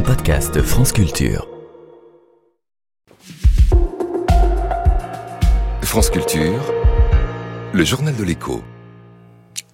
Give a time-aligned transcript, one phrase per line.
[0.00, 1.46] un podcast France Culture.
[5.82, 6.62] France Culture,
[7.74, 8.62] le journal de l'écho.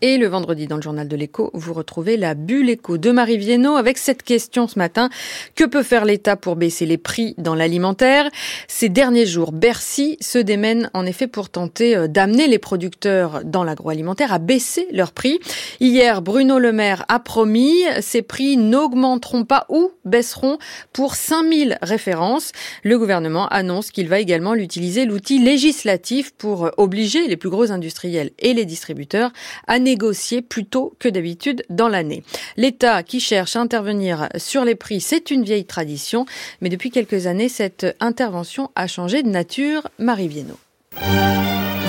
[0.02, 3.38] Et le vendredi dans le journal de l'écho, vous retrouvez la bulle écho de Marie
[3.38, 5.08] Viennot avec cette question ce matin.
[5.54, 8.28] Que peut faire l'État pour baisser les prix dans l'alimentaire?
[8.68, 13.64] Ces derniers jours, Bercy se démène en effet pour tenter euh, d'amener les producteurs dans
[13.64, 15.38] l'agroalimentaire à baisser leurs prix.
[15.80, 17.72] Hier, Bruno Le Maire a promis
[18.02, 20.58] ces prix n'augmenteront pas ou baisseront
[20.92, 22.52] pour 5000 références.
[22.82, 28.32] Le gouvernement annonce qu'il va également utiliser l'outil législatif pour obliger les plus gros industriels
[28.38, 29.32] et les distributeurs
[29.66, 32.24] à négocier plus tôt que d'habitude dans l'année.
[32.56, 36.26] L'État qui cherche à intervenir sur les prix, c'est une vieille tradition,
[36.60, 39.88] mais depuis quelques années, cette intervention a changé de nature.
[39.98, 40.58] Marie Viennot.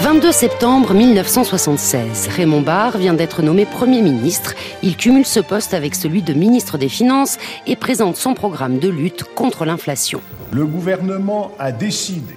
[0.01, 4.53] 22 septembre 1976, Raymond Barre vient d'être nommé Premier ministre.
[4.83, 8.89] Il cumule ce poste avec celui de ministre des Finances et présente son programme de
[8.89, 10.21] lutte contre l'inflation.
[10.51, 12.35] Le gouvernement a décidé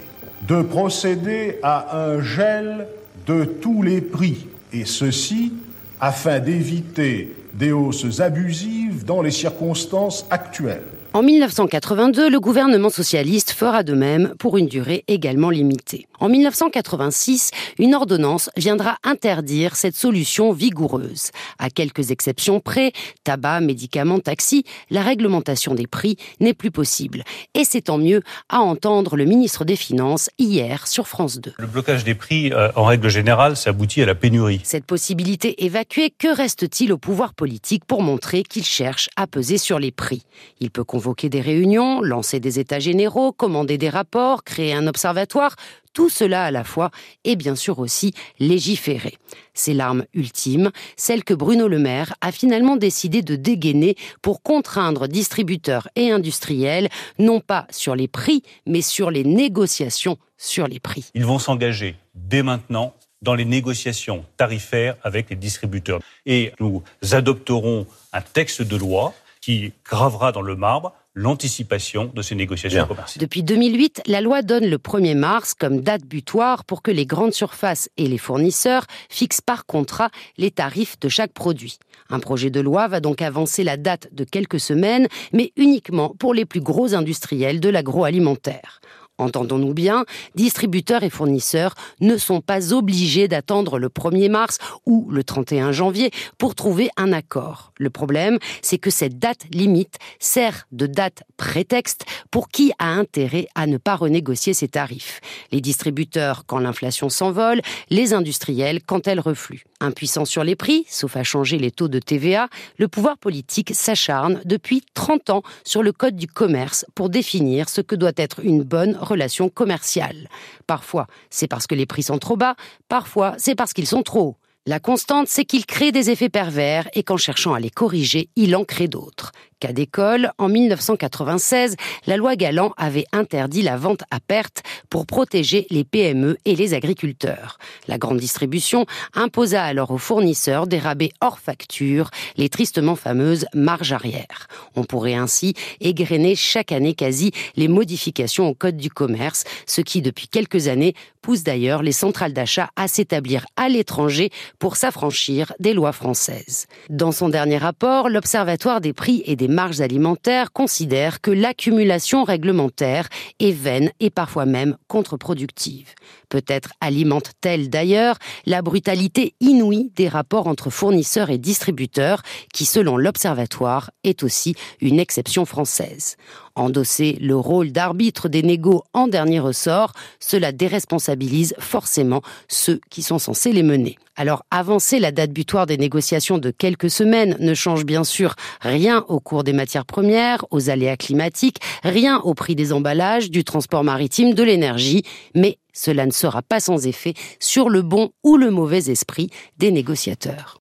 [0.49, 2.89] de procéder à un gel
[3.27, 5.53] de tous les prix et ceci
[6.01, 10.83] afin d'éviter des hausses abusives dans les circonstances actuelles.
[11.13, 16.07] En 1982, le gouvernement socialiste fera de même pour une durée également limitée.
[16.21, 21.31] En 1986, une ordonnance viendra interdire cette solution vigoureuse.
[21.59, 22.93] À quelques exceptions près,
[23.25, 27.25] tabac, médicaments, taxis, la réglementation des prix n'est plus possible.
[27.55, 31.55] Et c'est tant mieux à entendre le ministre des Finances hier sur France 2.
[31.57, 34.61] Le blocage des prix, euh, en règle générale, ça aboutit à la pénurie.
[34.63, 39.79] Cette possibilité évacuée, que reste-t-il au pouvoir politique pour montrer qu'il cherche à peser sur
[39.79, 40.25] les prix?
[40.61, 45.57] Il peut convoquer des réunions, lancer des états généraux, commander des rapports, créer un observatoire,
[45.93, 46.91] tout cela à la fois
[47.25, 49.17] et bien sûr aussi légiférer.
[49.55, 55.09] C'est l'arme ultime, celle que Bruno Le Maire a finalement décidé de dégainer pour contraindre
[55.09, 56.89] distributeurs et industriels,
[57.19, 61.11] non pas sur les prix, mais sur les négociations sur les prix.
[61.15, 66.01] Ils vont s'engager dès maintenant dans les négociations tarifaires avec les distributeurs.
[66.25, 66.83] Et nous
[67.13, 73.21] adopterons un texte de loi qui gravera dans le marbre l'anticipation de ces négociations commerciales.
[73.21, 77.33] Depuis 2008, la loi donne le 1er mars comme date butoir pour que les grandes
[77.33, 81.79] surfaces et les fournisseurs fixent par contrat les tarifs de chaque produit.
[82.11, 86.35] Un projet de loi va donc avancer la date de quelques semaines, mais uniquement pour
[86.35, 88.81] les plus gros industriels de l'agroalimentaire.
[89.21, 90.05] Entendons-nous bien,
[90.35, 96.11] distributeurs et fournisseurs ne sont pas obligés d'attendre le 1er mars ou le 31 janvier
[96.39, 97.73] pour trouver un accord.
[97.77, 103.47] Le problème, c'est que cette date limite sert de date prétexte pour qui a intérêt
[103.55, 105.21] à ne pas renégocier ses tarifs.
[105.53, 107.61] Les distributeurs quand l'inflation s'envole,
[107.91, 109.65] les industriels quand elle reflue.
[109.81, 112.49] Impuissant sur les prix, sauf à changer les taux de TVA,
[112.79, 117.81] le pouvoir politique s'acharne depuis 30 ans sur le code du commerce pour définir ce
[117.81, 120.29] que doit être une bonne relation commerciale.
[120.67, 122.57] Parfois, c'est parce que les prix sont trop bas,
[122.89, 124.37] parfois, c'est parce qu'ils sont trop hauts.
[124.67, 128.55] La constante, c'est qu'il crée des effets pervers et qu'en cherchant à les corriger, il
[128.55, 129.33] en crée d'autres.
[129.61, 131.77] Cas d'école, en 1996,
[132.07, 136.73] la loi Galland avait interdit la vente à perte pour protéger les PME et les
[136.73, 137.59] agriculteurs.
[137.87, 142.09] La grande distribution imposa alors aux fournisseurs des rabais hors facture,
[142.39, 144.49] les tristement fameuses marges arrière.
[144.77, 150.01] On pourrait ainsi égrener chaque année quasi les modifications au code du commerce, ce qui
[150.01, 155.75] depuis quelques années pousse d'ailleurs les centrales d'achat à s'établir à l'étranger pour s'affranchir des
[155.75, 156.67] lois françaises.
[156.89, 163.09] Dans son dernier rapport, l'Observatoire des prix et des marges alimentaires considère que l'accumulation réglementaire
[163.39, 165.95] est vaine et parfois même contre-productive.
[166.29, 168.17] Peut-être alimente-t-elle d'ailleurs
[168.47, 172.23] la brutalité inouïe des rapports entre fournisseurs et distributeurs
[172.55, 176.17] qui, selon l'Observatoire, est aussi une exception française.
[176.55, 183.19] Endosser le rôle d'arbitre des négos en dernier ressort, cela déresponsabilise forcément ceux qui sont
[183.19, 183.99] censés les mener.
[184.21, 189.03] Alors avancer la date butoir des négociations de quelques semaines ne change bien sûr rien
[189.09, 193.83] au cours des matières premières, aux aléas climatiques, rien au prix des emballages, du transport
[193.83, 195.05] maritime, de l'énergie,
[195.35, 199.71] mais cela ne sera pas sans effet sur le bon ou le mauvais esprit des
[199.71, 200.59] négociateurs.